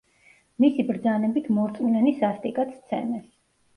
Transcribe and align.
მისი 0.63 0.85
ბრძანებით 0.87 1.51
მორწმუნენი 1.57 2.17
სასტიკად 2.25 2.77
სცემეს. 2.79 3.29